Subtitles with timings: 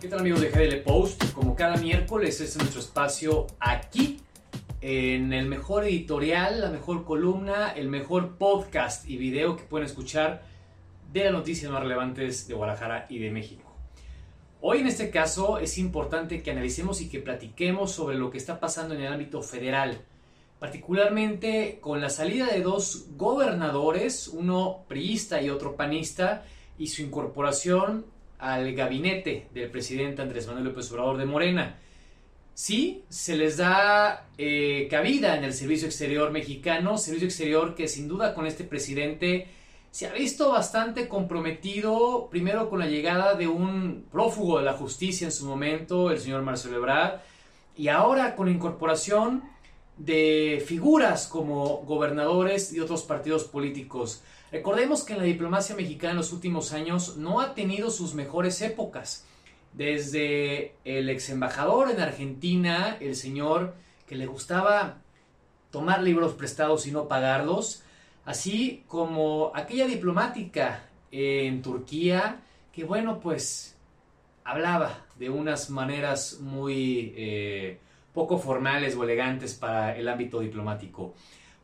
[0.00, 1.30] ¿Qué tal amigos de GDL Post?
[1.34, 4.18] Como cada miércoles, este es nuestro espacio aquí,
[4.80, 10.42] en el mejor editorial, la mejor columna, el mejor podcast y video que pueden escuchar
[11.12, 13.70] de las noticias más relevantes de Guadalajara y de México.
[14.62, 18.58] Hoy en este caso es importante que analicemos y que platiquemos sobre lo que está
[18.58, 20.00] pasando en el ámbito federal,
[20.58, 26.46] particularmente con la salida de dos gobernadores, uno priista y otro panista,
[26.78, 28.06] y su incorporación
[28.40, 31.78] al gabinete del presidente Andrés Manuel López Obrador de Morena.
[32.54, 38.08] Sí, se les da eh, cabida en el servicio exterior mexicano, servicio exterior que sin
[38.08, 39.48] duda con este presidente
[39.90, 45.24] se ha visto bastante comprometido, primero con la llegada de un prófugo de la justicia
[45.24, 47.20] en su momento, el señor Marcelo Ebrard,
[47.76, 49.42] y ahora con la incorporación
[50.00, 54.22] de figuras como gobernadores y otros partidos políticos.
[54.50, 59.26] Recordemos que la diplomacia mexicana en los últimos años no ha tenido sus mejores épocas.
[59.74, 63.74] Desde el ex embajador en Argentina, el señor
[64.06, 64.96] que le gustaba
[65.70, 67.82] tomar libros prestados y no pagarlos,
[68.24, 72.40] así como aquella diplomática en Turquía
[72.72, 73.76] que, bueno, pues
[74.44, 77.78] hablaba de unas maneras muy eh,
[78.12, 81.14] poco formales o elegantes para el ámbito diplomático.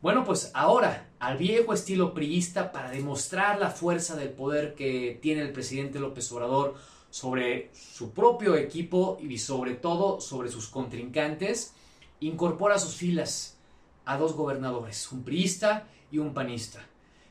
[0.01, 5.41] Bueno, pues ahora, al viejo estilo priista, para demostrar la fuerza del poder que tiene
[5.41, 6.75] el presidente López Obrador
[7.09, 11.73] sobre su propio equipo y sobre todo sobre sus contrincantes,
[12.19, 13.57] incorpora a sus filas
[14.05, 16.79] a dos gobernadores, un priista y un panista.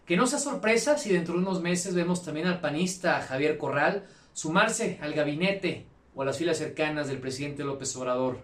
[0.04, 4.06] Que no sea sorpresa si dentro de unos meses vemos también al panista Javier Corral
[4.32, 8.38] sumarse al gabinete o a las filas cercanas del presidente López Obrador.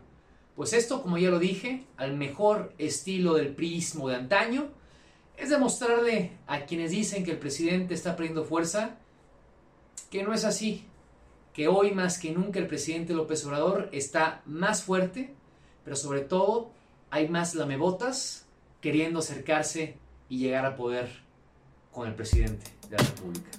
[0.57, 4.69] Pues esto, como ya lo dije, al mejor estilo del prismo de antaño,
[5.37, 8.99] es demostrarle a quienes dicen que el presidente está perdiendo fuerza
[10.11, 10.85] que no es así,
[11.55, 15.35] que hoy más que nunca el presidente López Obrador está más fuerte,
[15.85, 16.71] pero sobre todo
[17.11, 18.47] hay más lamebotas
[18.83, 19.97] queriendo acercarse
[20.29, 21.09] y llegar a poder
[21.93, 23.51] con el presidente de la República.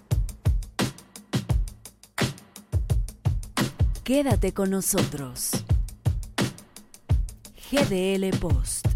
[4.04, 5.64] Quédate con nosotros.
[7.74, 8.93] GDL Post.